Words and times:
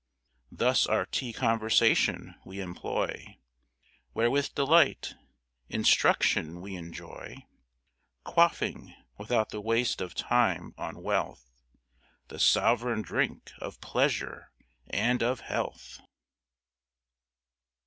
Thus 0.51 0.87
our 0.87 1.05
Tea 1.05 1.31
Conversation 1.31 2.33
we 2.43 2.59
employ, 2.59 3.37
Where 4.13 4.31
with 4.31 4.55
Delight, 4.55 5.13
Instruction 5.69 6.59
we 6.59 6.75
enjoy; 6.75 7.45
Quaffing, 8.23 8.95
without 9.19 9.51
the 9.51 9.61
waste 9.61 10.01
of 10.01 10.15
Time 10.15 10.73
or 10.75 10.99
Wealth, 10.99 11.51
The 12.29 12.39
Sov'reign 12.39 13.03
Drink 13.03 13.51
of 13.59 13.79
Pleasure 13.79 14.51
and 14.89 15.21
of 15.21 15.41
Health. 15.41 16.01